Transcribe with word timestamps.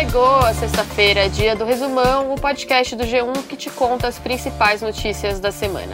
Chegou 0.00 0.36
a 0.36 0.54
sexta-feira, 0.54 1.28
dia 1.28 1.54
do 1.54 1.62
Resumão, 1.62 2.32
o 2.32 2.40
podcast 2.40 2.96
do 2.96 3.04
G1 3.04 3.46
que 3.46 3.54
te 3.54 3.68
conta 3.68 4.08
as 4.08 4.18
principais 4.18 4.80
notícias 4.80 5.38
da 5.38 5.52
semana. 5.52 5.92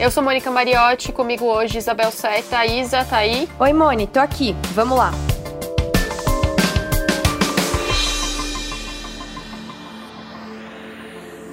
Eu 0.00 0.10
sou 0.10 0.20
Mônica 0.20 0.50
Mariotti, 0.50 1.12
comigo 1.12 1.44
hoje 1.44 1.78
Isabel 1.78 2.10
Seta, 2.10 2.66
Isa, 2.66 3.04
tá 3.04 3.18
aí? 3.18 3.48
Oi, 3.60 3.72
Moni, 3.72 4.08
tô 4.08 4.18
aqui. 4.18 4.52
Vamos 4.74 4.98
lá. 4.98 5.12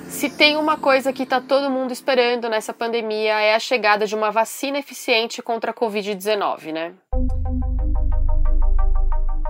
Se 0.10 0.32
tem 0.32 0.58
uma 0.58 0.78
coisa 0.78 1.14
que 1.14 1.22
está 1.22 1.40
todo 1.40 1.70
mundo 1.70 1.92
esperando 1.92 2.50
nessa 2.50 2.74
pandemia 2.74 3.40
é 3.40 3.54
a 3.54 3.60
chegada 3.60 4.08
de 4.08 4.16
uma 4.16 4.32
vacina 4.32 4.80
eficiente 4.80 5.44
contra 5.44 5.70
a 5.70 5.74
Covid-19, 5.76 6.72
né? 6.72 6.94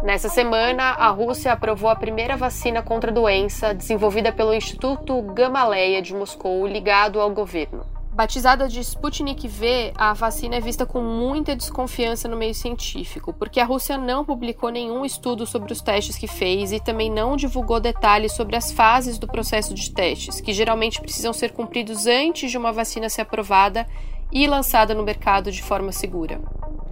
Nessa 0.04 0.28
semana, 0.28 0.84
a 0.84 1.08
Rússia 1.08 1.54
aprovou 1.54 1.90
a 1.90 1.96
primeira 1.96 2.36
vacina 2.36 2.82
contra 2.82 3.10
a 3.10 3.14
doença 3.14 3.74
desenvolvida 3.74 4.34
pelo 4.34 4.54
Instituto 4.54 5.22
Gamaleya 5.22 6.02
de 6.02 6.14
Moscou, 6.14 6.68
ligado 6.68 7.22
ao 7.22 7.30
governo. 7.30 7.86
Batizada 8.12 8.68
de 8.68 8.82
Sputnik 8.82 9.48
V, 9.48 9.94
a 9.96 10.12
vacina 10.12 10.58
é 10.58 10.60
vista 10.60 10.86
com 10.86 11.02
muita 11.02 11.56
desconfiança 11.56 12.28
no 12.28 12.36
meio 12.36 12.54
científico, 12.54 13.32
porque 13.32 13.62
a 13.62 13.66
Rússia 13.66 13.98
não 13.98 14.26
publicou 14.26 14.70
nenhum 14.70 15.06
estudo 15.06 15.48
sobre 15.48 15.72
os 15.72 15.80
testes 15.80 16.18
que 16.18 16.28
fez 16.28 16.74
e 16.74 16.82
também 16.82 17.10
não 17.10 17.38
divulgou 17.38 17.80
detalhes 17.80 18.34
sobre 18.34 18.58
as 18.58 18.74
fases 18.74 19.18
do 19.18 19.26
processo 19.26 19.74
de 19.74 19.90
testes, 19.90 20.42
que 20.42 20.52
geralmente 20.52 21.00
precisam 21.00 21.32
ser 21.32 21.54
cumpridos 21.54 22.08
antes 22.08 22.52
de 22.52 22.58
uma 22.58 22.74
vacina 22.74 23.08
ser 23.08 23.22
aprovada 23.22 23.88
e 24.34 24.46
lançada 24.48 24.94
no 24.94 25.02
mercado 25.02 25.50
de 25.50 25.64
forma 25.64 25.94
segura. 25.94 26.42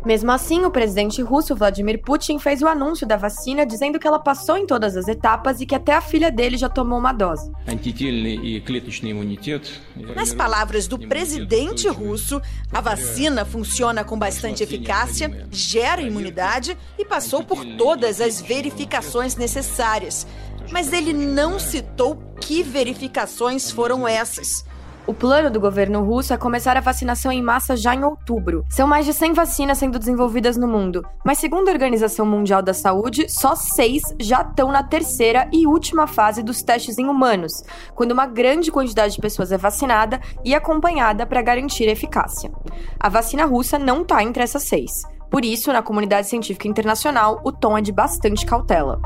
Mesmo 0.04 0.32
assim, 0.32 0.66
o 0.66 0.72
presidente 0.72 1.22
russo 1.22 1.56
Vladimir 1.56 2.02
Putin 2.02 2.40
fez 2.40 2.62
o 2.64 2.68
anúncio 2.68 3.06
da 3.06 3.18
vacina 3.18 3.66
dizendo 3.66 4.00
que 4.00 4.08
ela 4.08 4.18
passou 4.18 4.58
em 4.58 4.66
todas 4.66 4.98
as 4.98 5.08
etapas 5.08 5.62
e 5.62 5.66
que 5.66 5.76
até 5.76 5.94
a 5.94 6.02
filha 6.02 6.32
dele 6.32 6.58
já 6.58 6.68
tomou 6.68 6.98
uma 6.98 7.14
dose. 7.14 7.52
Nas 10.16 10.34
palavras 10.34 10.88
do 10.88 10.98
presidente 10.98 11.88
russo, 11.88 12.42
a 12.74 12.82
vacina 12.82 13.46
funciona 13.46 14.04
com 14.04 14.18
bastante 14.18 14.64
eficácia, 14.64 15.48
gera 15.52 16.02
imunidade 16.02 16.76
e 16.98 17.06
passou 17.06 17.44
por 17.44 17.64
todas 17.78 18.20
as 18.20 18.42
verificações 18.42 19.36
necessárias. 19.36 20.26
Mas 20.72 20.94
ele 20.94 21.14
não 21.14 21.60
citou 21.60 22.16
que 22.40 22.64
verificações 22.64 23.70
foram 23.70 24.08
essas. 24.08 24.66
O 25.08 25.16
plano 25.16 25.50
do 25.50 25.60
governo 25.60 26.04
russo 26.04 26.32
é 26.32 26.38
começar 26.38 26.78
a 26.78 26.82
vacinação 26.82 27.32
em 27.32 27.42
massa 27.42 27.76
já 27.76 27.96
em 27.96 28.04
outubro. 28.04 28.64
São 28.70 28.88
mais 28.88 29.06
de 29.06 29.14
100 29.14 29.34
vacinas 29.34 29.80
sendo 29.80 29.98
desenvolvidas 29.98 30.58
no 30.58 30.68
mundo, 30.68 31.04
mas 31.26 31.40
segundo 31.40 31.70
a 31.70 31.72
Organização 31.72 32.24
Mundial 32.26 32.62
da 32.62 32.74
Saúde, 32.74 33.26
só 33.28 33.56
seis 33.56 34.04
já 34.20 34.42
estão 34.42 34.72
na 34.72 34.84
terceira 34.84 35.50
e 35.52 35.66
última 35.66 36.06
fase 36.06 36.44
dos 36.44 36.62
testes 36.62 37.00
em 37.00 37.08
humanos, 37.08 37.52
quando 37.96 38.12
uma 38.12 38.28
grande 38.28 38.72
quantidade 38.72 39.16
de 39.16 39.22
pessoas 39.22 39.52
é 39.52 39.58
vacinada 39.58 40.22
e 40.46 40.54
acompanhada 40.54 41.26
para 41.26 41.42
garantir 41.42 41.86
eficácia. 41.86 42.52
A 43.00 43.10
vacina 43.10 43.46
russa 43.46 43.80
não 43.80 44.04
está 44.04 44.24
entre 44.24 44.44
essas 44.44 44.64
seis. 44.64 45.02
Por 45.32 45.44
isso, 45.44 45.72
na 45.74 45.82
comunidade 45.82 46.28
científica 46.28 46.68
internacional, 46.68 47.42
o 47.44 47.52
tom 47.52 47.78
é 47.78 47.82
de 47.82 47.92
bastante 47.92 48.46
cautela. 48.46 49.00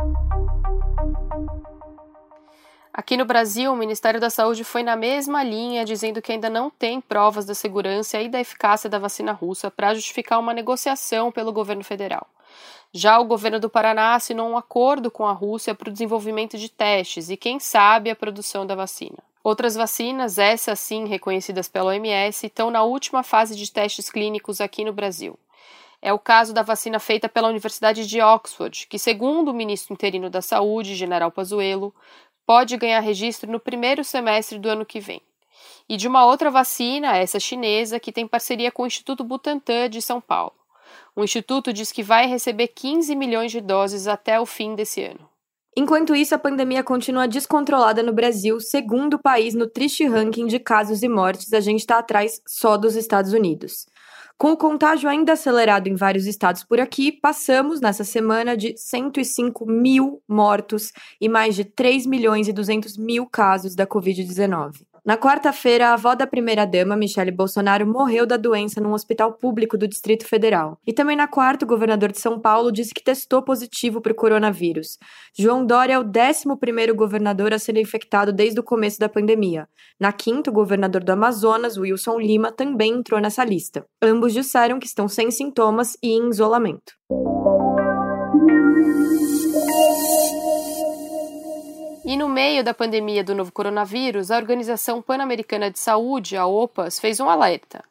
Aqui 2.98 3.18
no 3.18 3.26
Brasil, 3.26 3.74
o 3.74 3.76
Ministério 3.76 4.22
da 4.22 4.30
Saúde 4.30 4.64
foi 4.64 4.82
na 4.82 4.96
mesma 4.96 5.44
linha, 5.44 5.84
dizendo 5.84 6.22
que 6.22 6.32
ainda 6.32 6.50
não 6.50 6.70
tem 6.70 7.02
provas 7.02 7.46
da 7.46 7.54
segurança 7.54 8.22
e 8.22 8.30
da 8.30 8.40
eficácia 8.40 8.90
da 8.90 8.98
vacina 8.98 9.34
russa 9.34 9.70
para 9.70 9.94
justificar 9.94 10.40
uma 10.40 10.54
negociação 10.54 11.30
pelo 11.30 11.52
governo 11.52 11.84
federal. 11.84 12.26
Já 12.94 13.20
o 13.20 13.26
governo 13.26 13.60
do 13.60 13.70
Paraná 13.70 14.16
assinou 14.16 14.50
um 14.50 14.58
acordo 14.58 15.12
com 15.12 15.26
a 15.26 15.34
Rússia 15.34 15.76
para 15.76 15.90
o 15.90 15.92
desenvolvimento 15.92 16.58
de 16.58 16.70
testes 16.70 17.30
e, 17.30 17.36
quem 17.36 17.60
sabe, 17.60 18.10
a 18.10 18.16
produção 18.16 18.66
da 18.66 18.76
vacina. 18.76 19.18
Outras 19.44 19.76
vacinas, 19.76 20.38
essas 20.38 20.80
sim 20.80 21.06
reconhecidas 21.06 21.68
pela 21.68 21.92
OMS, 21.92 22.46
estão 22.46 22.72
na 22.72 22.84
última 22.84 23.24
fase 23.24 23.58
de 23.58 23.70
testes 23.70 24.10
clínicos 24.10 24.62
aqui 24.62 24.86
no 24.86 24.94
Brasil. 24.94 25.38
É 26.06 26.14
o 26.14 26.20
caso 26.20 26.54
da 26.54 26.62
vacina 26.62 27.00
feita 27.00 27.28
pela 27.28 27.48
Universidade 27.48 28.06
de 28.06 28.22
Oxford, 28.22 28.86
que, 28.88 29.00
segundo 29.00 29.50
o 29.50 29.54
ministro 29.54 29.92
interino 29.92 30.30
da 30.30 30.40
Saúde, 30.40 30.94
General 30.94 31.32
Pazuello, 31.32 31.92
pode 32.46 32.78
ganhar 32.78 33.00
registro 33.00 33.52
no 33.52 33.60
primeiro 33.60 34.04
semestre 34.04 34.60
do 34.60 34.70
ano 34.70 34.86
que 34.86 35.00
vem. 35.00 35.22
E 35.88 35.98
de 35.98 36.08
uma 36.08 36.26
outra 36.26 36.50
vacina, 36.50 37.18
essa 37.18 37.40
chinesa, 37.40 38.00
que 38.00 38.12
tem 38.12 38.28
parceria 38.28 38.72
com 38.72 38.84
o 38.84 38.88
Instituto 38.88 39.24
Butantan 39.24 39.90
de 39.90 40.02
São 40.02 40.20
Paulo. 40.20 40.54
O 41.16 41.24
instituto 41.24 41.72
diz 41.72 41.92
que 41.92 42.04
vai 42.04 42.28
receber 42.28 42.68
15 42.68 43.16
milhões 43.16 43.52
de 43.52 43.62
doses 43.62 44.08
até 44.08 44.40
o 44.40 44.46
fim 44.46 44.76
desse 44.76 45.02
ano. 45.02 45.30
Enquanto 45.78 46.16
isso, 46.16 46.34
a 46.34 46.40
pandemia 46.40 46.84
continua 46.84 47.28
descontrolada 47.28 48.02
no 48.02 48.14
Brasil, 48.14 48.60
segundo 48.62 49.16
o 49.16 49.22
país 49.22 49.54
no 49.54 49.68
triste 49.68 50.06
ranking 50.06 50.48
de 50.48 50.58
casos 50.58 51.04
e 51.04 51.10
mortes, 51.10 51.52
a 51.52 51.60
gente 51.60 51.82
está 51.82 52.00
atrás 52.00 52.42
só 52.48 52.78
dos 52.78 52.96
Estados 52.96 53.34
Unidos. 53.34 53.86
Com 54.38 54.52
o 54.52 54.58
contágio 54.58 55.10
ainda 55.10 55.34
acelerado 55.34 55.88
em 55.88 55.96
vários 55.96 56.26
estados 56.26 56.62
por 56.62 56.78
aqui, 56.80 57.10
passamos 57.10 57.80
nessa 57.80 58.04
semana 58.04 58.58
de 58.58 58.76
105 58.78 59.66
mil 59.66 60.22
mortos 60.28 60.92
e 61.22 61.30
mais 61.30 61.56
de 61.56 61.64
3 61.64 62.06
milhões 62.06 62.50
e 62.50 62.54
200 62.54 62.98
mil 62.98 63.26
casos 63.26 63.76
da 63.76 63.88
Covid-19. 63.88 64.86
Na 65.06 65.16
quarta-feira, 65.16 65.90
a 65.90 65.94
avó 65.94 66.16
da 66.16 66.26
primeira-dama, 66.26 66.96
Michele 66.96 67.30
Bolsonaro, 67.30 67.86
morreu 67.86 68.26
da 68.26 68.38
doença 68.38 68.82
num 68.82 68.92
hospital 68.92 69.34
público 69.34 69.78
do 69.78 69.88
Distrito 69.88 70.26
Federal. 70.26 70.80
E 70.84 70.92
também 70.92 71.16
na 71.16 71.28
quarta, 71.28 71.64
o 71.64 71.68
governador 71.68 72.12
de 72.12 72.20
São 72.20 72.40
Paulo 72.40 72.72
disse 72.72 72.92
que 72.92 73.04
testou 73.04 73.44
positivo 73.44 74.02
para 74.02 74.12
o 74.12 74.16
coronavírus. 74.16 74.98
João 75.38 75.64
Dória 75.64 75.94
é 75.94 76.00
o 76.00 76.02
11 76.02 76.92
governador 76.96 77.54
a 77.54 77.60
ser 77.60 77.78
infectado 77.78 78.34
desde 78.34 78.60
o 78.60 78.64
começo 78.64 78.98
da 78.98 79.08
pandemia. 79.08 79.68
Na 80.00 80.12
quinta, 80.12 80.50
o 80.50 80.54
governador 80.54 81.04
do 81.04 81.12
Amazonas, 81.12 81.78
Wilson 81.78 82.18
Lima, 82.18 82.52
também 82.52 82.94
entrou 82.94 83.22
nessa 83.22 83.46
lista. 83.46 83.86
Ambos 84.02 84.34
disseram 84.34 84.80
que 84.80 84.88
estão 84.88 85.08
sem 85.08 85.30
sintomas 85.30 85.96
e 86.02 86.14
em 86.14 86.30
isolamento. 86.30 86.94
E 92.16 92.18
no 92.18 92.30
meio 92.30 92.64
da 92.64 92.74
pandemia 92.74 93.26
do 93.26 93.36
novo 93.36 93.52
coronavírus, 93.52 94.32
a 94.32 94.38
Organização 94.38 95.02
Pan-Americana 95.02 95.70
de 95.70 95.78
Saúde, 95.78 96.38
a 96.38 96.46
OPAS, 96.46 96.98
fez 96.98 97.20
um 97.20 97.30
alerta. 97.30 97.84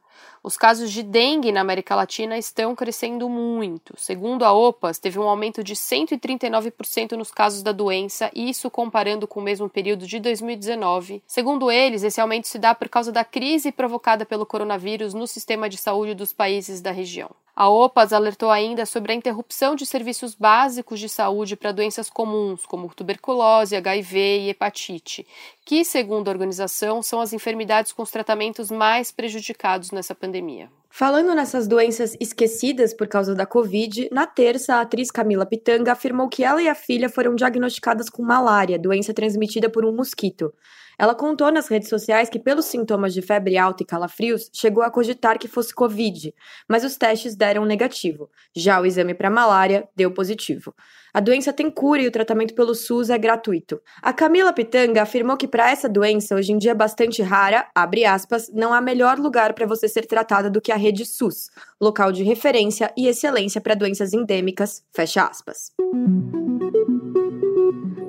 Os 0.43 0.57
casos 0.57 0.91
de 0.91 1.03
dengue 1.03 1.53
na 1.53 1.61
América 1.61 1.95
Latina 1.95 2.39
estão 2.39 2.75
crescendo 2.75 3.29
muito. 3.29 3.93
Segundo 3.99 4.43
a 4.43 4.51
OPAS, 4.51 4.99
teve 4.99 5.19
um 5.19 5.29
aumento 5.29 5.63
de 5.63 5.75
139% 5.75 7.13
nos 7.19 7.31
casos 7.31 7.63
da 7.63 7.71
doença, 7.71 8.31
isso 8.35 8.71
comparando 8.71 9.29
com 9.29 9.41
o 9.41 9.43
mesmo 9.43 9.69
período 9.69 10.07
de 10.07 10.19
2019. 10.19 11.23
Segundo 11.27 11.71
eles, 11.71 12.03
esse 12.03 12.19
aumento 12.19 12.49
se 12.49 12.59
dá 12.59 12.75
por 12.75 12.89
causa 12.89 13.13
da 13.13 13.27
crise 13.27 13.71
provocada 13.71 14.25
pelo 14.25 14.47
coronavírus 14.47 15.13
no 15.13 15.27
sistema 15.27 15.69
de 15.69 15.77
saúde 15.77 16.15
dos 16.15 16.33
países 16.33 16.81
da 16.81 16.91
região. 16.91 17.31
A 17.57 17.69
OPAS 17.69 18.13
alertou 18.13 18.51
ainda 18.51 18.85
sobre 18.85 19.13
a 19.13 19.15
interrupção 19.15 19.77
de 19.77 19.87
serviços 19.87 20.35
básicos 20.35 20.99
de 20.99 21.09
saúde 21.09 21.55
para 21.55 21.71
doenças 21.71 22.11
comuns, 22.11 22.67
como 22.67 22.93
tuberculose, 22.93 23.77
HIV 23.77 24.19
e 24.19 24.49
hepatite, 24.51 25.25
que, 25.65 25.85
segundo 25.85 26.27
a 26.27 26.33
organização, 26.33 27.01
são 27.01 27.21
as 27.21 27.33
enfermidades 27.33 27.93
com 27.93 28.03
os 28.03 28.11
tratamentos 28.11 28.73
mais 28.73 29.13
prejudicados 29.13 29.93
nessa 29.93 30.17
pandemia. 30.17 30.69
Falando 30.97 31.35
nessas 31.35 31.67
doenças 31.67 32.17
esquecidas 32.21 32.95
por 32.95 33.09
causa 33.09 33.35
da 33.35 33.45
Covid, 33.45 34.09
na 34.13 34.29
terça, 34.29 34.77
a 34.77 34.83
atriz 34.83 35.11
Camila 35.11 35.45
Pitanga 35.45 35.91
afirmou 35.91 36.29
que 36.29 36.45
ela 36.45 36.63
e 36.63 36.69
a 36.69 36.75
filha 36.77 37.09
foram 37.09 37.35
diagnosticadas 37.35 38.09
com 38.09 38.23
malária, 38.23 38.79
doença 38.79 39.13
transmitida 39.13 39.69
por 39.69 39.85
um 39.85 39.93
mosquito. 39.93 40.55
Ela 40.99 41.15
contou 41.15 41.51
nas 41.51 41.69
redes 41.69 41.89
sociais 41.89 42.29
que, 42.29 42.39
pelos 42.39 42.67
sintomas 42.67 43.13
de 43.13 43.23
febre 43.23 43.59
alta 43.59 43.83
e 43.83 43.87
calafrios, 43.87 44.49
chegou 44.53 44.83
a 44.83 44.91
cogitar 44.91 45.39
que 45.39 45.49
fosse 45.49 45.75
Covid, 45.75 46.33
mas 46.69 46.85
os 46.85 46.97
testes 46.97 47.35
deram 47.35 47.65
negativo. 47.65 48.31
Já 48.55 48.81
o 48.81 48.87
exame 48.87 49.15
para 49.15 49.31
malária 49.31 49.89
deu 49.97 50.13
positivo. 50.13 50.75
A 51.13 51.21
doença 51.21 51.53
tem 51.53 51.71
cura 51.71 52.03
e 52.03 52.09
o 52.09 52.11
tratamento 52.11 52.55
pelo 52.55 52.75
SUS 52.75 53.09
é 53.11 53.19
gratuito. 53.19 53.81
A 54.03 54.13
Camila 54.13 54.53
Pitanga 54.53 55.03
afirmou 55.03 55.37
que 55.37 55.47
para 55.47 55.71
essa 55.71 55.89
doença, 55.89 56.35
hoje 56.35 56.53
em 56.53 56.59
dia 56.59 56.75
bastante 56.75 57.23
rara, 57.23 57.69
abre 57.75 58.05
aspas, 58.05 58.51
não 58.53 58.73
há 58.73 58.81
melhor 58.81 59.19
lugar 59.19 59.55
para 59.55 59.67
você 59.67 59.89
ser 59.89 60.07
tratada 60.07 60.51
do 60.51 60.61
que 60.61 60.73
a 60.73 60.77
rede 60.85 61.05
SUS, 61.07 61.51
local 61.81 62.13
de 62.13 62.23
referência 62.23 62.93
e 62.97 63.07
excelência 63.07 63.61
para 63.61 63.75
doenças 63.75 64.13
endêmicas, 64.13 64.83
fecha 64.93 65.25
aspas. 65.25 65.73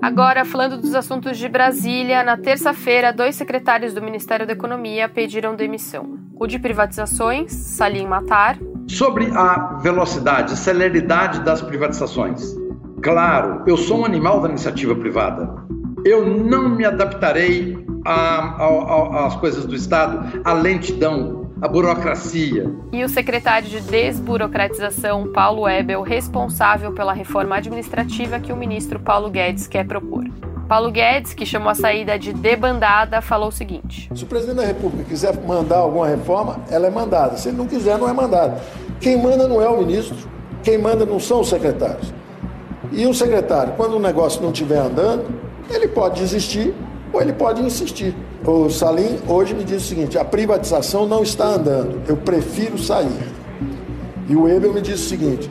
Agora, 0.02 0.46
falando 0.46 0.78
dos 0.78 0.94
assuntos 0.94 1.38
de 1.38 1.50
Brasília, 1.50 2.24
na 2.24 2.38
terça-feira, 2.38 3.12
dois 3.12 3.36
secretários 3.36 3.94
do 3.94 4.02
Ministério 4.02 4.46
da 4.46 4.54
Economia 4.54 5.10
pediram 5.10 5.56
demissão. 5.56 6.20
O 6.36 6.46
de 6.46 6.60
privatizações, 6.60 7.52
Salim 7.52 8.06
Matar. 8.06 8.60
Sobre 8.88 9.32
a 9.32 9.80
velocidade, 9.82 10.56
celeridade 10.56 11.40
das 11.40 11.62
privatizações. 11.62 12.56
Claro, 13.02 13.64
eu 13.66 13.78
sou 13.78 14.02
um 14.02 14.06
animal 14.06 14.42
da 14.42 14.50
iniciativa 14.50 14.94
privada. 14.96 15.56
Eu 16.06 16.24
não 16.26 16.70
me 16.70 16.86
adaptarei 16.86 17.76
às 18.06 19.36
coisas 19.38 19.66
do 19.66 19.74
Estado, 19.74 20.40
à 20.44 20.54
lentidão. 20.54 21.45
A 21.62 21.68
burocracia. 21.68 22.70
E 22.92 23.04
o 23.04 23.10
secretário 23.10 23.68
de 23.68 23.80
Desburocratização, 23.82 25.32
Paulo 25.32 25.68
Ebel, 25.68 26.02
responsável 26.02 26.92
pela 26.92 27.14
reforma 27.14 27.56
administrativa 27.56 28.40
que 28.40 28.52
o 28.52 28.58
ministro 28.58 29.00
Paulo 29.00 29.30
Guedes 29.30 29.68
quer 29.68 29.86
propor. 29.86 30.26
Paulo 30.68 30.92
Guedes, 30.92 31.34
que 31.34 31.46
chamou 31.46 31.70
a 31.70 31.76
saída 31.76 32.18
de 32.18 32.34
debandada, 32.34 33.22
falou 33.22 33.50
o 33.50 33.52
seguinte: 33.52 34.10
Se 34.14 34.24
o 34.24 34.28
presidente 34.28 34.58
da 34.58 34.66
República 34.66 35.04
quiser 35.08 35.40
mandar 35.46 35.78
alguma 35.78 36.08
reforma, 36.08 36.60
ela 36.70 36.88
é 36.88 36.90
mandada. 36.90 37.38
Se 37.38 37.50
ele 37.50 37.58
não 37.58 37.68
quiser, 37.68 37.98
não 37.98 38.10
é 38.10 38.14
mandada. 38.14 38.60
Quem 39.00 39.22
manda 39.22 39.48
não 39.48 39.62
é 39.62 39.70
o 39.70 39.78
ministro, 39.78 40.16
quem 40.64 40.78
manda 40.78 41.06
não 41.06 41.20
são 41.20 41.42
os 41.42 41.50
secretários. 41.50 42.14
E 42.92 43.06
o 43.06 43.14
secretário, 43.14 43.74
quando 43.78 43.96
o 43.96 44.00
negócio 44.00 44.42
não 44.42 44.52
estiver 44.52 44.78
andando, 44.78 45.26
ele 45.70 45.88
pode 45.88 46.20
desistir 46.20 46.74
ou 47.12 47.22
ele 47.22 47.34
pode 47.34 47.62
insistir. 47.62 48.16
O 48.46 48.70
Salim 48.70 49.20
hoje 49.28 49.54
me 49.54 49.64
diz 49.64 49.84
o 49.84 49.88
seguinte: 49.88 50.18
a 50.18 50.26
privatização 50.26 51.08
não 51.08 51.24
está 51.24 51.46
andando, 51.46 52.02
eu 52.08 52.18
prefiro 52.18 52.78
sair. 52.78 53.34
E 54.28 54.36
o 54.36 54.48
Ebel 54.48 54.74
me 54.74 54.82
diz 54.82 55.00
o 55.00 55.10
seguinte: 55.10 55.50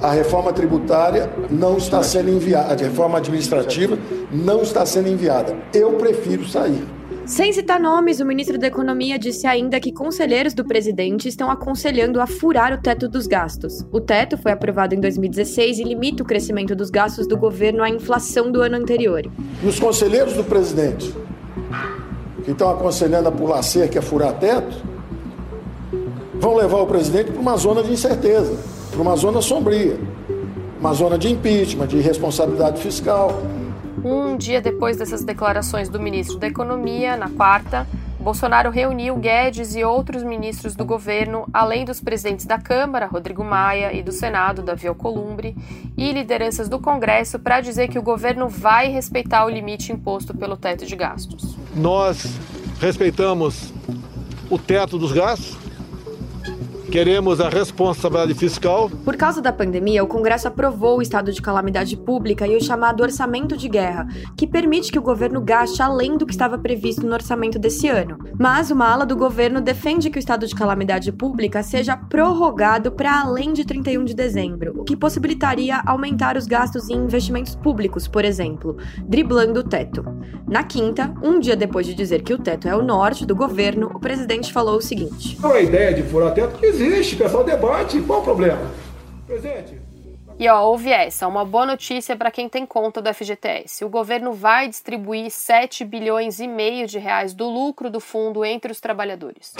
a 0.00 0.10
reforma 0.12 0.52
tributária 0.52 1.30
não 1.50 1.76
está 1.76 2.02
sendo 2.02 2.30
enviada, 2.30 2.72
a 2.72 2.76
reforma 2.76 3.18
administrativa 3.18 3.98
não 4.30 4.62
está 4.62 4.84
sendo 4.86 5.08
enviada. 5.08 5.56
Eu 5.74 5.92
prefiro 5.94 6.46
sair. 6.46 6.86
Sem 7.30 7.52
citar 7.52 7.78
nomes, 7.78 8.18
o 8.18 8.26
ministro 8.26 8.58
da 8.58 8.66
Economia 8.66 9.16
disse 9.16 9.46
ainda 9.46 9.78
que 9.78 9.92
conselheiros 9.92 10.52
do 10.52 10.64
presidente 10.64 11.28
estão 11.28 11.48
aconselhando 11.48 12.20
a 12.20 12.26
furar 12.26 12.74
o 12.74 12.82
teto 12.82 13.08
dos 13.08 13.28
gastos. 13.28 13.86
O 13.92 14.00
teto 14.00 14.36
foi 14.36 14.50
aprovado 14.50 14.96
em 14.96 15.00
2016 15.00 15.78
e 15.78 15.84
limita 15.84 16.24
o 16.24 16.26
crescimento 16.26 16.74
dos 16.74 16.90
gastos 16.90 17.28
do 17.28 17.36
governo 17.36 17.84
à 17.84 17.88
inflação 17.88 18.50
do 18.50 18.60
ano 18.60 18.74
anterior. 18.74 19.30
Os 19.64 19.78
conselheiros 19.78 20.34
do 20.34 20.42
presidente, 20.42 21.14
que 22.44 22.50
estão 22.50 22.68
aconselhando 22.68 23.28
a 23.28 23.32
pular 23.32 23.62
cerca 23.62 24.00
a 24.00 24.02
furar 24.02 24.36
teto, 24.40 24.82
vão 26.34 26.56
levar 26.56 26.78
o 26.78 26.86
presidente 26.88 27.30
para 27.30 27.40
uma 27.40 27.56
zona 27.56 27.80
de 27.84 27.92
incerteza, 27.92 28.58
para 28.90 29.00
uma 29.00 29.14
zona 29.14 29.40
sombria, 29.40 29.96
uma 30.80 30.92
zona 30.94 31.16
de 31.16 31.30
impeachment, 31.30 31.86
de 31.86 32.00
responsabilidade 32.00 32.80
fiscal. 32.82 33.40
Um 34.04 34.36
dia 34.36 34.60
depois 34.60 34.96
dessas 34.96 35.22
declarações 35.22 35.88
do 35.88 36.00
ministro 36.00 36.38
da 36.38 36.46
Economia, 36.46 37.16
na 37.16 37.28
quarta, 37.28 37.86
Bolsonaro 38.18 38.70
reuniu 38.70 39.16
Guedes 39.16 39.74
e 39.74 39.82
outros 39.82 40.22
ministros 40.22 40.74
do 40.74 40.84
governo, 40.84 41.46
além 41.52 41.84
dos 41.84 42.00
presidentes 42.00 42.44
da 42.44 42.58
Câmara, 42.58 43.06
Rodrigo 43.06 43.42
Maia, 43.42 43.94
e 43.94 44.02
do 44.02 44.12
Senado, 44.12 44.62
Davi 44.62 44.86
Alcolumbre, 44.86 45.56
e 45.96 46.12
lideranças 46.12 46.68
do 46.68 46.78
Congresso 46.78 47.38
para 47.38 47.60
dizer 47.60 47.88
que 47.88 47.98
o 47.98 48.02
governo 48.02 48.48
vai 48.48 48.88
respeitar 48.88 49.44
o 49.46 49.50
limite 49.50 49.92
imposto 49.92 50.34
pelo 50.34 50.56
teto 50.56 50.84
de 50.84 50.96
gastos. 50.96 51.56
Nós 51.74 52.26
respeitamos 52.78 53.72
o 54.50 54.58
teto 54.58 54.98
dos 54.98 55.12
gastos, 55.12 55.56
Queremos 56.90 57.40
a 57.40 57.48
responsabilidade 57.48 58.34
fiscal. 58.34 58.90
Por 59.04 59.16
causa 59.16 59.40
da 59.40 59.52
pandemia, 59.52 60.02
o 60.02 60.08
Congresso 60.08 60.48
aprovou 60.48 60.98
o 60.98 61.02
estado 61.02 61.32
de 61.32 61.40
calamidade 61.40 61.96
pública 61.96 62.48
e 62.48 62.56
o 62.56 62.60
chamado 62.60 63.00
orçamento 63.00 63.56
de 63.56 63.68
guerra, 63.68 64.08
que 64.36 64.44
permite 64.44 64.90
que 64.90 64.98
o 64.98 65.02
governo 65.02 65.40
gaste 65.40 65.80
além 65.80 66.16
do 66.16 66.26
que 66.26 66.32
estava 66.32 66.58
previsto 66.58 67.06
no 67.06 67.12
orçamento 67.12 67.60
desse 67.60 67.86
ano. 67.86 68.18
Mas 68.36 68.72
uma 68.72 68.88
ala 68.88 69.06
do 69.06 69.14
governo 69.14 69.60
defende 69.60 70.10
que 70.10 70.18
o 70.18 70.20
estado 70.20 70.48
de 70.48 70.54
calamidade 70.54 71.12
pública 71.12 71.62
seja 71.62 71.96
prorrogado 71.96 72.90
para 72.90 73.20
além 73.20 73.52
de 73.52 73.64
31 73.64 74.04
de 74.04 74.14
dezembro, 74.14 74.74
o 74.76 74.82
que 74.82 74.96
possibilitaria 74.96 75.80
aumentar 75.86 76.36
os 76.36 76.46
gastos 76.46 76.90
em 76.90 76.96
investimentos 76.96 77.54
públicos, 77.54 78.08
por 78.08 78.24
exemplo, 78.24 78.76
driblando 79.06 79.60
o 79.60 79.64
teto. 79.64 80.04
Na 80.44 80.64
quinta, 80.64 81.14
um 81.22 81.38
dia 81.38 81.54
depois 81.54 81.86
de 81.86 81.94
dizer 81.94 82.22
que 82.22 82.34
o 82.34 82.38
teto 82.38 82.66
é 82.66 82.74
o 82.74 82.82
norte 82.82 83.24
do 83.24 83.36
governo, 83.36 83.92
o 83.94 84.00
presidente 84.00 84.52
falou 84.52 84.78
o 84.78 84.82
seguinte: 84.82 85.38
a 85.40 85.60
ideia 85.60 85.94
de 85.94 86.02
furar 86.02 86.34
teto 86.34 86.58
que 86.58 86.79
existe, 86.84 87.16
pessoal 87.16 87.44
debate, 87.44 88.00
qual 88.02 88.20
o 88.20 88.24
problema? 88.24 88.70
Presente. 89.26 89.80
E 90.38 90.48
ó, 90.48 90.62
houve 90.62 90.90
essa, 90.90 91.28
uma 91.28 91.44
boa 91.44 91.66
notícia 91.66 92.16
para 92.16 92.30
quem 92.30 92.48
tem 92.48 92.64
conta 92.64 93.02
do 93.02 93.12
FGTS. 93.12 93.84
O 93.84 93.90
governo 93.90 94.32
vai 94.32 94.68
distribuir 94.68 95.30
7 95.30 95.84
bilhões 95.84 96.40
e 96.40 96.48
meio 96.48 96.86
de 96.86 96.98
reais 96.98 97.34
do 97.34 97.46
lucro 97.46 97.90
do 97.90 98.00
fundo 98.00 98.42
entre 98.42 98.72
os 98.72 98.80
trabalhadores. 98.80 99.52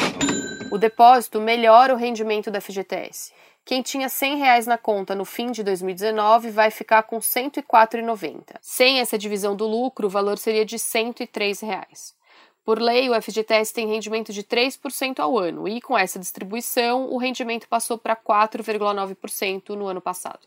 O 0.73 0.79
depósito 0.79 1.39
melhora 1.39 1.93
o 1.93 1.99
rendimento 1.99 2.51
do 2.51 2.59
FGTS. 2.59 3.31
Quem 3.63 3.83
tinha 3.83 4.09
100 4.09 4.39
reais 4.39 4.67
na 4.67 4.79
conta 4.79 5.15
no 5.15 5.27
fim 5.27 5.53
de 5.53 5.63
2019 5.63 6.51
vai 6.51 6.71
ficar 6.71 7.03
com 7.03 7.19
104,90. 7.19 8.57
Sem 8.63 9.01
essa 9.01 9.19
divisão 9.19 9.55
do 9.55 9.67
lucro, 9.67 10.07
o 10.07 10.11
valor 10.11 10.39
seria 10.39 10.65
de 10.65 10.79
103 10.79 11.61
reais. 11.61 12.15
Por 12.71 12.81
lei, 12.81 13.11
o 13.11 13.21
FGTS 13.21 13.75
tem 13.75 13.89
rendimento 13.89 14.33
de 14.33 14.45
3% 14.45 15.19
ao 15.19 15.37
ano 15.37 15.67
e, 15.67 15.81
com 15.81 15.99
essa 15.99 16.21
distribuição, 16.21 17.11
o 17.11 17.19
rendimento 17.19 17.67
passou 17.69 17.99
para 17.99 18.15
4,9% 18.15 19.71
no 19.71 19.89
ano 19.89 20.01
passado. 20.01 20.39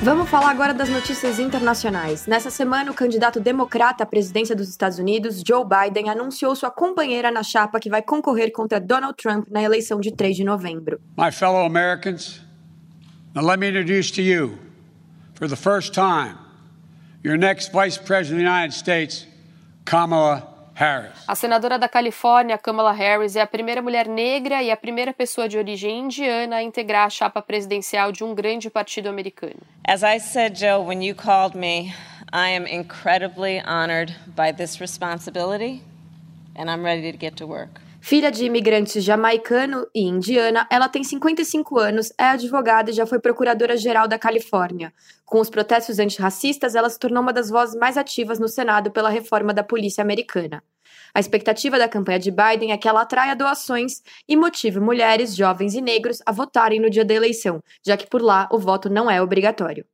Vamos 0.00 0.28
falar 0.28 0.50
agora 0.50 0.74
das 0.74 0.88
notícias 0.88 1.38
internacionais. 1.38 2.26
Nessa 2.26 2.50
semana, 2.50 2.90
o 2.90 2.94
candidato 2.94 3.38
democrata 3.38 4.02
à 4.02 4.06
presidência 4.06 4.56
dos 4.56 4.68
Estados 4.68 4.98
Unidos, 4.98 5.40
Joe 5.46 5.64
Biden, 5.64 6.10
anunciou 6.10 6.56
sua 6.56 6.72
companheira 6.72 7.30
na 7.30 7.44
chapa 7.44 7.78
que 7.78 7.88
vai 7.88 8.02
concorrer 8.02 8.50
contra 8.50 8.80
Donald 8.80 9.14
Trump 9.16 9.46
na 9.48 9.62
eleição 9.62 10.00
de 10.00 10.10
3 10.10 10.34
de 10.34 10.42
novembro. 10.42 11.00
My 11.16 11.30
fellow 11.30 11.64
Americans, 11.64 12.44
now 13.36 13.44
let 13.44 13.60
me 13.60 13.68
introduce 13.68 14.10
to 14.10 14.20
you 14.20 14.66
for 15.38 15.46
the 15.46 15.56
first 15.56 15.94
time, 15.94 16.36
your 17.22 17.36
next 17.36 17.70
Vice 17.70 17.96
President 17.96 18.40
of 18.40 18.44
the 18.44 18.50
United 18.50 18.72
States, 18.72 19.24
Kamala 19.84 20.48
Harris. 20.74 21.16
A 21.28 21.36
senadora 21.36 21.78
da 21.78 21.88
Califórnia, 21.88 22.58
Kamala 22.58 22.92
Harris, 22.92 23.36
é 23.36 23.40
a 23.40 23.46
primeira 23.46 23.80
mulher 23.80 24.08
negra 24.08 24.60
e 24.64 24.70
a 24.70 24.76
primeira 24.76 25.14
pessoa 25.14 25.48
de 25.48 25.56
origem 25.56 26.06
indiana 26.06 26.56
a 26.56 26.62
integrar 26.62 27.06
a 27.06 27.10
chapa 27.10 27.40
presidencial 27.40 28.10
de 28.10 28.24
um 28.24 28.34
grande 28.34 28.68
partido 28.68 29.08
americano. 29.08 29.60
As 29.84 30.02
I 30.02 30.18
said, 30.18 30.56
Joe, 30.56 30.80
when 30.80 31.02
you 31.02 31.14
called 31.14 31.56
me, 31.56 31.94
I 32.32 32.50
am 32.50 32.66
incredibly 32.66 33.60
honored 33.60 34.12
by 34.34 34.52
this 34.52 34.80
responsibility, 34.80 35.82
and 36.56 36.68
I'm 36.68 36.82
ready 36.84 37.12
to 37.12 37.16
get 37.16 37.36
to 37.36 37.46
work. 37.46 37.80
Filha 38.00 38.30
de 38.30 38.44
imigrantes 38.44 39.02
jamaicano 39.02 39.86
e 39.94 40.02
indiana, 40.02 40.66
ela 40.70 40.88
tem 40.88 41.02
55 41.02 41.78
anos, 41.78 42.12
é 42.16 42.24
advogada 42.24 42.90
e 42.90 42.94
já 42.94 43.04
foi 43.04 43.18
procuradora-geral 43.18 44.06
da 44.06 44.18
Califórnia. 44.18 44.92
Com 45.26 45.40
os 45.40 45.50
protestos 45.50 45.98
antirracistas, 45.98 46.74
ela 46.74 46.88
se 46.88 46.98
tornou 46.98 47.22
uma 47.22 47.32
das 47.32 47.50
vozes 47.50 47.74
mais 47.74 47.96
ativas 47.96 48.38
no 48.38 48.48
Senado 48.48 48.90
pela 48.90 49.10
reforma 49.10 49.52
da 49.52 49.64
polícia 49.64 50.00
americana. 50.00 50.62
A 51.12 51.20
expectativa 51.20 51.78
da 51.78 51.88
campanha 51.88 52.18
de 52.18 52.30
Biden 52.30 52.72
é 52.72 52.78
que 52.78 52.88
ela 52.88 53.02
atraia 53.02 53.34
doações 53.34 54.00
e 54.28 54.36
motive 54.36 54.78
mulheres, 54.80 55.34
jovens 55.34 55.74
e 55.74 55.80
negros 55.80 56.18
a 56.24 56.32
votarem 56.32 56.80
no 56.80 56.88
dia 56.88 57.04
da 57.04 57.14
eleição, 57.14 57.60
já 57.84 57.96
que 57.96 58.06
por 58.06 58.22
lá 58.22 58.48
o 58.52 58.58
voto 58.58 58.88
não 58.88 59.10
é 59.10 59.20
obrigatório. 59.20 59.84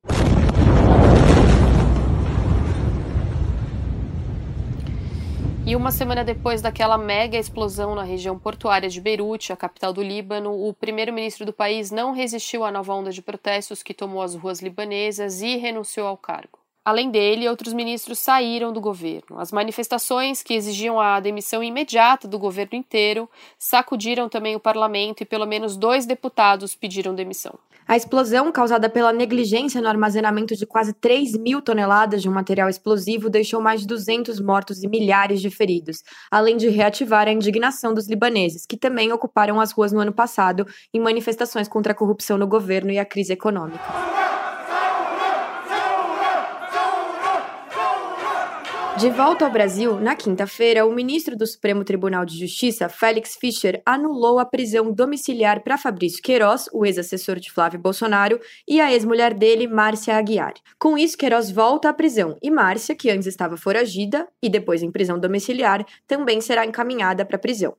E 5.67 5.75
uma 5.75 5.91
semana 5.91 6.23
depois 6.23 6.61
daquela 6.61 6.99
mega 6.99 7.39
explosão 7.39 7.95
na 7.95 8.03
região 8.03 8.39
portuária 8.39 8.87
de 8.87 9.01
Beirute, 9.01 9.51
a 9.51 9.57
capital 9.57 9.95
do 9.95 10.03
Líbano, 10.03 10.53
o 10.53 10.75
primeiro-ministro 10.75 11.47
do 11.47 11.55
país 11.55 11.91
não 11.91 12.13
resistiu 12.13 12.65
à 12.65 12.71
nova 12.71 12.93
onda 12.93 13.11
de 13.11 13.23
protestos 13.23 13.83
que 13.83 13.95
tomou 13.95 14.21
as 14.21 14.35
ruas 14.35 14.61
libanesas 14.61 15.41
e 15.41 15.57
renunciou 15.57 16.07
ao 16.07 16.19
cargo. 16.19 16.64
Além 16.85 17.11
dele, 17.11 17.49
outros 17.49 17.73
ministros 17.73 18.19
saíram 18.19 18.71
do 18.71 18.79
governo. 18.79 19.39
As 19.39 19.51
manifestações 19.51 20.43
que 20.43 20.53
exigiam 20.53 21.01
a 21.01 21.19
demissão 21.19 21.63
imediata 21.63 22.29
do 22.29 22.39
governo 22.39 22.77
inteiro 22.77 23.27
sacudiram 23.59 24.29
também 24.29 24.55
o 24.55 24.61
parlamento 24.61 25.23
e 25.23 25.25
pelo 25.25 25.47
menos 25.47 25.79
dois 25.79 26.05
deputados 26.05 26.75
pediram 26.75 27.15
demissão. 27.15 27.59
A 27.89 27.97
explosão, 27.97 28.53
causada 28.53 28.89
pela 28.89 29.13
negligência 29.13 29.81
no 29.81 29.89
armazenamento 29.89 30.55
de 30.55 30.67
quase 30.67 30.93
3 30.93 31.37
mil 31.39 31.63
toneladas 31.63 32.21
de 32.21 32.29
um 32.29 32.33
material 32.33 32.69
explosivo, 32.69 33.31
deixou 33.31 33.63
mais 33.63 33.81
de 33.81 33.87
200 33.87 34.39
mortos 34.41 34.83
e 34.83 34.89
milhares 34.89 35.41
de 35.41 35.51
feridos, 35.51 36.03
além 36.31 36.57
de 36.57 36.69
reativar 36.69 37.29
a 37.29 37.33
indignação 37.33 37.95
dos 37.95 38.09
libaneses, 38.09 38.67
que 38.67 38.77
também 38.77 39.11
ocuparam 39.13 39.59
as 39.59 39.73
ruas 39.73 39.93
no 39.93 40.01
ano 40.01 40.13
passado 40.13 40.67
em 40.93 41.01
manifestações 41.01 41.69
contra 41.69 41.93
a 41.93 41.97
corrupção 41.97 42.37
no 42.37 42.47
governo 42.47 42.91
e 42.91 42.99
a 42.99 43.05
crise 43.05 43.33
econômica. 43.33 44.24
De 48.97 49.11
volta 49.11 49.45
ao 49.45 49.51
Brasil, 49.51 50.01
na 50.01 50.15
quinta-feira, 50.15 50.87
o 50.87 50.95
ministro 50.95 51.37
do 51.37 51.45
Supremo 51.45 51.83
Tribunal 51.83 52.25
de 52.25 52.39
Justiça, 52.39 52.89
Félix 52.89 53.35
Fischer, 53.35 53.83
anulou 53.85 54.39
a 54.39 54.45
prisão 54.45 54.93
domiciliar 54.93 55.65
para 55.65 55.77
Fabrício 55.77 56.23
Queiroz, 56.23 56.69
o 56.73 56.87
ex-assessor 56.87 57.41
de 57.41 57.51
Flávio 57.51 57.81
Bolsonaro, 57.81 58.39
e 58.69 58.81
a 58.81 58.93
ex-mulher 58.93 59.35
dele, 59.35 59.67
Márcia 59.67 60.17
Aguiar. 60.17 60.55
Com 60.79 60.97
isso, 60.97 61.19
Queiroz 61.19 61.51
volta 61.51 61.89
à 61.89 61.93
prisão 61.93 62.39
e 62.41 62.53
Márcia, 62.53 62.95
que 62.95 63.11
antes 63.11 63.27
estava 63.27 63.57
foragida 63.57 64.29
e 64.41 64.49
depois 64.49 64.81
em 64.81 64.93
prisão 64.93 65.19
domiciliar, 65.19 65.85
também 66.07 66.41
será 66.41 66.65
encaminhada 66.65 67.25
para 67.25 67.37
a 67.37 67.41
prisão. 67.41 67.77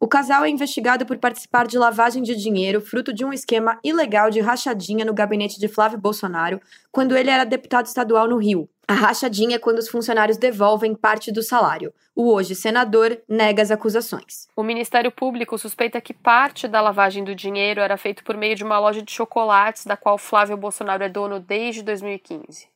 O 0.00 0.08
casal 0.08 0.44
é 0.44 0.48
investigado 0.48 1.06
por 1.06 1.18
participar 1.18 1.68
de 1.68 1.78
lavagem 1.78 2.22
de 2.22 2.34
dinheiro 2.34 2.80
fruto 2.80 3.12
de 3.12 3.24
um 3.24 3.32
esquema 3.32 3.78
ilegal 3.84 4.28
de 4.28 4.40
rachadinha 4.40 5.04
no 5.04 5.14
gabinete 5.14 5.60
de 5.60 5.68
Flávio 5.68 5.98
Bolsonaro 5.98 6.60
quando 6.90 7.16
ele 7.16 7.30
era 7.30 7.44
deputado 7.44 7.86
estadual 7.86 8.28
no 8.28 8.38
Rio. 8.38 8.68
A 8.90 8.94
rachadinha 8.94 9.56
é 9.56 9.58
quando 9.58 9.80
os 9.80 9.88
funcionários 9.90 10.38
devolvem 10.38 10.94
parte 10.94 11.30
do 11.30 11.42
salário. 11.42 11.92
O 12.16 12.32
hoje 12.32 12.54
senador 12.54 13.20
nega 13.28 13.62
as 13.62 13.70
acusações. 13.70 14.48
O 14.56 14.62
Ministério 14.62 15.12
Público 15.12 15.58
suspeita 15.58 16.00
que 16.00 16.14
parte 16.14 16.66
da 16.66 16.80
lavagem 16.80 17.22
do 17.22 17.34
dinheiro 17.34 17.82
era 17.82 17.98
feito 17.98 18.24
por 18.24 18.34
meio 18.34 18.54
de 18.54 18.64
uma 18.64 18.78
loja 18.78 19.02
de 19.02 19.12
chocolates 19.12 19.84
da 19.84 19.94
qual 19.94 20.16
Flávio 20.16 20.56
Bolsonaro 20.56 21.04
é 21.04 21.08
dono 21.10 21.38
desde 21.38 21.82
2015. 21.82 22.66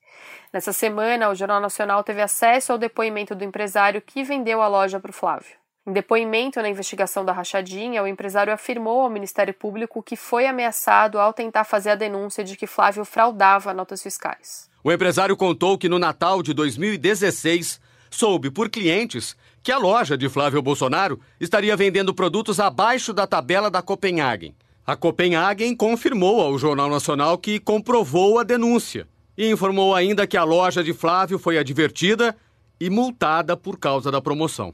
Nessa 0.52 0.71
semana, 0.71 1.31
o 1.31 1.35
Jornal 1.35 1.62
Nacional 1.62 2.04
teve 2.04 2.21
acesso 2.21 2.73
ao 2.73 2.78
depoimento 2.78 3.35
do 3.35 3.42
empresário 3.42 4.02
que 4.02 4.23
vendeu 4.23 4.61
a 4.61 4.69
loja 4.69 5.00
para 5.00 5.11
o 5.11 5.14
Flávio. 5.14 5.62
Em 5.85 5.93
depoimento 5.93 6.62
na 6.62 6.69
investigação 6.69 7.25
da 7.25 7.33
rachadinha, 7.33 8.05
o 8.05 8.07
empresário 8.07 8.53
afirmou 8.53 9.01
ao 9.01 9.11
Ministério 9.11 9.53
Público 9.53 10.01
que 10.01 10.15
foi 10.15 10.47
ameaçado 10.47 11.19
ao 11.19 11.33
tentar 11.33 11.65
fazer 11.65 11.91
a 11.91 11.95
denúncia 11.97 12.45
de 12.45 12.57
que 12.57 12.69
Flávio 12.69 13.05
fraudava 13.05 13.75
notas 13.75 14.01
fiscais. 14.01 14.71
O 14.85 14.93
empresário 14.93 15.37
contou 15.37 15.77
que 15.77 15.89
no 15.89 15.99
Natal 15.99 16.41
de 16.41 16.55
2016 16.55 17.81
soube 18.09 18.49
por 18.49 18.71
clientes 18.71 19.37
que 19.61 19.73
a 19.73 19.79
loja 19.79 20.17
de 20.17 20.29
Flávio 20.29 20.62
Bolsonaro 20.62 21.19
estaria 21.41 21.77
vendendo 21.77 22.15
produtos 22.15 22.61
abaixo 22.61 23.12
da 23.12 23.27
tabela 23.27 23.69
da 23.69 23.83
Copenhagen. 23.83 24.55
A 24.87 24.95
Copenhagen 24.95 25.75
confirmou 25.75 26.41
ao 26.41 26.57
Jornal 26.59 26.89
Nacional 26.89 27.37
que 27.37 27.59
comprovou 27.59 28.39
a 28.39 28.45
denúncia 28.45 29.09
e 29.37 29.51
informou 29.51 29.97
ainda 29.97 30.29
que 30.29 30.37
a 30.37 30.45
loja 30.45 30.83
de 30.85 30.93
Flávio 30.93 31.41
foi 31.41 31.59
advertida 31.59 32.37
e 32.79 32.89
multada 32.89 33.57
por 33.57 33.81
causa 33.81 34.12
da 34.12 34.21
promoção. 34.21 34.73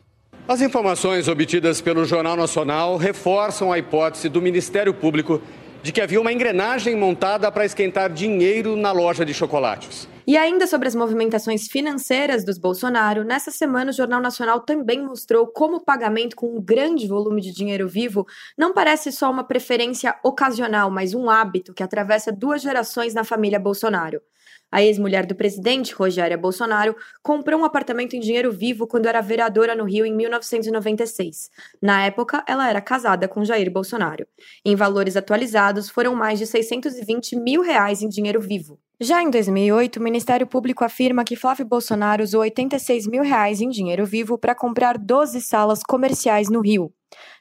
As 0.48 0.62
informações 0.62 1.28
obtidas 1.28 1.78
pelo 1.82 2.06
Jornal 2.06 2.34
Nacional 2.34 2.96
reforçam 2.96 3.70
a 3.70 3.78
hipótese 3.78 4.30
do 4.30 4.40
Ministério 4.40 4.94
Público 4.94 5.42
de 5.82 5.92
que 5.92 6.00
havia 6.00 6.18
uma 6.18 6.32
engrenagem 6.32 6.96
montada 6.96 7.52
para 7.52 7.66
esquentar 7.66 8.10
dinheiro 8.10 8.74
na 8.74 8.90
loja 8.90 9.26
de 9.26 9.34
chocolates. 9.34 10.08
E 10.26 10.38
ainda 10.38 10.66
sobre 10.66 10.88
as 10.88 10.94
movimentações 10.94 11.68
financeiras 11.68 12.46
dos 12.46 12.56
Bolsonaro, 12.56 13.24
nessa 13.24 13.50
semana 13.50 13.90
o 13.90 13.94
Jornal 13.94 14.22
Nacional 14.22 14.60
também 14.60 15.02
mostrou 15.02 15.46
como 15.46 15.76
o 15.76 15.84
pagamento 15.84 16.34
com 16.34 16.56
um 16.56 16.62
grande 16.62 17.06
volume 17.06 17.42
de 17.42 17.52
dinheiro 17.52 17.86
vivo 17.86 18.26
não 18.56 18.72
parece 18.72 19.12
só 19.12 19.30
uma 19.30 19.44
preferência 19.44 20.14
ocasional, 20.24 20.90
mas 20.90 21.12
um 21.12 21.28
hábito 21.28 21.74
que 21.74 21.82
atravessa 21.82 22.32
duas 22.32 22.62
gerações 22.62 23.12
na 23.12 23.22
família 23.22 23.60
Bolsonaro. 23.60 24.22
A 24.70 24.82
ex-mulher 24.82 25.24
do 25.24 25.34
presidente, 25.34 25.94
Rogéria 25.94 26.36
Bolsonaro, 26.36 26.94
comprou 27.22 27.60
um 27.60 27.64
apartamento 27.64 28.14
em 28.14 28.20
dinheiro 28.20 28.52
vivo 28.52 28.86
quando 28.86 29.06
era 29.06 29.20
vereadora 29.20 29.74
no 29.74 29.84
Rio 29.84 30.04
em 30.04 30.14
1996. 30.14 31.50
Na 31.80 32.04
época, 32.04 32.44
ela 32.46 32.68
era 32.68 32.80
casada 32.80 33.26
com 33.26 33.44
Jair 33.44 33.70
Bolsonaro. 33.70 34.26
Em 34.64 34.76
valores 34.76 35.16
atualizados, 35.16 35.88
foram 35.88 36.14
mais 36.14 36.38
de 36.38 36.46
620 36.46 37.36
mil 37.36 37.62
reais 37.62 38.02
em 38.02 38.08
dinheiro 38.08 38.40
vivo. 38.40 38.78
Já 39.00 39.22
em 39.22 39.30
2008, 39.30 39.98
o 39.98 40.02
Ministério 40.02 40.44
Público 40.44 40.84
afirma 40.84 41.22
que 41.22 41.36
Flávio 41.36 41.64
Bolsonaro 41.64 42.20
usou 42.24 42.40
86 42.40 43.06
mil 43.06 43.22
reais 43.22 43.60
em 43.60 43.68
dinheiro 43.68 44.04
vivo 44.04 44.36
para 44.36 44.56
comprar 44.56 44.98
12 44.98 45.40
salas 45.40 45.84
comerciais 45.84 46.50
no 46.50 46.60
Rio. 46.60 46.92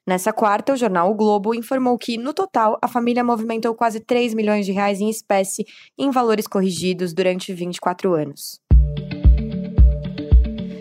Nessa 0.06 0.32
quarta, 0.32 0.74
o 0.74 0.78
jornal 0.78 1.10
O 1.10 1.16
Globo 1.16 1.56
informou 1.56 1.98
que, 1.98 2.16
no 2.16 2.32
total, 2.32 2.78
a 2.80 2.88
família 2.88 3.24
movimentou 3.24 3.74
quase 3.74 4.00
3 4.00 4.36
milhões 4.36 4.68
de 4.68 4.72
reais 4.72 5.02
em 5.02 5.10
espécie 5.10 5.66
em 5.98 6.12
valores 6.12 6.46
corrigidos 6.46 7.12
durante 7.12 7.52
24 7.52 8.14
anos. 8.14 8.62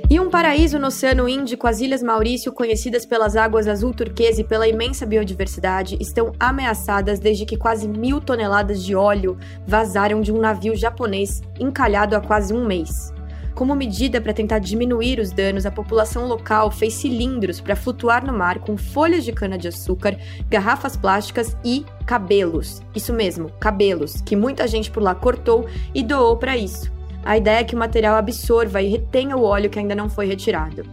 E 0.08 0.20
um 0.20 0.30
paraíso 0.30 0.78
no 0.78 0.86
Oceano 0.86 1.28
Índico, 1.28 1.66
as 1.66 1.80
Ilhas 1.80 2.00
Maurício, 2.00 2.52
conhecidas 2.52 3.04
pelas 3.04 3.34
águas 3.34 3.66
azul 3.66 3.92
turquesa 3.92 4.40
e 4.40 4.44
pela 4.44 4.68
imensa 4.68 5.04
biodiversidade, 5.04 5.96
estão 6.00 6.32
ameaçadas 6.38 7.18
desde 7.18 7.44
que 7.44 7.56
quase 7.56 7.88
mil 7.88 8.20
toneladas 8.20 8.84
de 8.84 8.94
óleo 8.94 9.36
vazaram 9.66 10.20
de 10.20 10.30
um 10.30 10.38
navio 10.38 10.76
japonês 10.76 11.42
encalhado 11.58 12.14
há 12.14 12.20
quase 12.20 12.54
um 12.54 12.64
mês. 12.64 13.12
Como 13.52 13.74
medida 13.74 14.20
para 14.20 14.32
tentar 14.32 14.60
diminuir 14.60 15.18
os 15.18 15.32
danos, 15.32 15.66
a 15.66 15.72
população 15.72 16.28
local 16.28 16.70
fez 16.70 16.94
cilindros 16.94 17.60
para 17.60 17.74
flutuar 17.74 18.24
no 18.24 18.32
mar 18.32 18.60
com 18.60 18.76
folhas 18.76 19.24
de 19.24 19.32
cana-de-açúcar, 19.32 20.16
garrafas 20.48 20.96
plásticas 20.96 21.56
e 21.64 21.84
cabelos. 22.06 22.80
Isso 22.94 23.12
mesmo, 23.12 23.50
cabelos, 23.58 24.20
que 24.20 24.36
muita 24.36 24.68
gente 24.68 24.88
por 24.88 25.02
lá 25.02 25.16
cortou 25.16 25.66
e 25.92 26.04
doou 26.04 26.36
para 26.36 26.56
isso. 26.56 26.94
A 27.26 27.36
ideia 27.36 27.58
é 27.58 27.64
que 27.64 27.74
o 27.74 27.78
material 27.78 28.14
absorva 28.14 28.80
e 28.80 28.88
retenha 28.88 29.36
o 29.36 29.42
óleo 29.42 29.68
que 29.68 29.80
ainda 29.80 29.96
não 29.96 30.08
foi 30.08 30.26
retirado. 30.26 30.84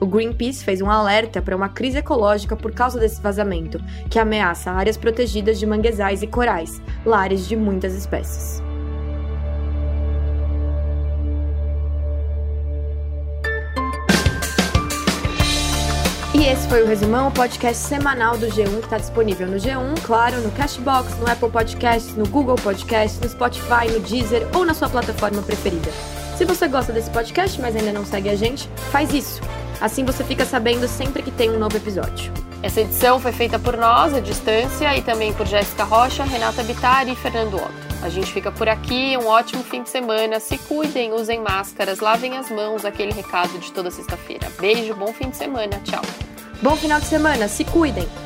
O 0.00 0.06
Greenpeace 0.06 0.64
fez 0.64 0.80
um 0.80 0.90
alerta 0.90 1.42
para 1.42 1.54
uma 1.54 1.68
crise 1.68 1.98
ecológica 1.98 2.56
por 2.56 2.72
causa 2.72 2.98
desse 2.98 3.20
vazamento, 3.20 3.78
que 4.08 4.18
ameaça 4.18 4.70
áreas 4.70 4.96
protegidas 4.96 5.58
de 5.58 5.66
manguezais 5.66 6.22
e 6.22 6.26
corais, 6.26 6.80
lares 7.04 7.46
de 7.46 7.56
muitas 7.56 7.92
espécies. 7.92 8.71
E 16.42 16.46
esse 16.46 16.66
foi 16.66 16.82
o 16.82 16.86
Resumão, 16.88 17.28
o 17.28 17.30
podcast 17.30 17.80
semanal 17.80 18.36
do 18.36 18.48
G1 18.48 18.78
que 18.80 18.84
está 18.86 18.98
disponível 18.98 19.46
no 19.46 19.58
G1, 19.58 20.02
claro, 20.02 20.40
no 20.40 20.50
Cashbox, 20.50 21.16
no 21.18 21.30
Apple 21.30 21.48
Podcasts, 21.48 22.16
no 22.16 22.26
Google 22.28 22.56
Podcasts, 22.56 23.20
no 23.20 23.28
Spotify, 23.28 23.88
no 23.88 24.00
Deezer 24.00 24.48
ou 24.52 24.64
na 24.64 24.74
sua 24.74 24.88
plataforma 24.88 25.40
preferida. 25.40 25.88
Se 26.36 26.44
você 26.44 26.66
gosta 26.66 26.92
desse 26.92 27.10
podcast, 27.10 27.60
mas 27.60 27.76
ainda 27.76 27.92
não 27.92 28.04
segue 28.04 28.28
a 28.28 28.34
gente, 28.34 28.68
faz 28.90 29.14
isso. 29.14 29.40
Assim 29.80 30.04
você 30.04 30.24
fica 30.24 30.44
sabendo 30.44 30.88
sempre 30.88 31.22
que 31.22 31.30
tem 31.30 31.48
um 31.48 31.60
novo 31.60 31.76
episódio. 31.76 32.32
Essa 32.60 32.80
edição 32.80 33.20
foi 33.20 33.30
feita 33.30 33.56
por 33.56 33.76
nós, 33.76 34.12
à 34.12 34.18
distância, 34.18 34.96
e 34.96 35.00
também 35.00 35.32
por 35.32 35.46
Jéssica 35.46 35.84
Rocha, 35.84 36.24
Renata 36.24 36.64
Bittar 36.64 37.08
e 37.08 37.14
Fernando 37.14 37.54
Otto. 37.54 37.72
A 38.02 38.08
gente 38.08 38.32
fica 38.32 38.50
por 38.50 38.68
aqui, 38.68 39.16
um 39.16 39.28
ótimo 39.28 39.62
fim 39.62 39.84
de 39.84 39.90
semana. 39.90 40.40
Se 40.40 40.58
cuidem, 40.58 41.12
usem 41.12 41.40
máscaras, 41.40 42.00
lavem 42.00 42.36
as 42.36 42.50
mãos, 42.50 42.84
aquele 42.84 43.12
recado 43.12 43.56
de 43.60 43.70
toda 43.70 43.92
sexta-feira. 43.92 44.50
Beijo, 44.60 44.92
bom 44.96 45.12
fim 45.12 45.30
de 45.30 45.36
semana, 45.36 45.80
tchau. 45.84 46.02
Bom 46.62 46.76
final 46.76 47.00
de 47.00 47.06
semana, 47.08 47.48
se 47.48 47.64
cuidem! 47.64 48.21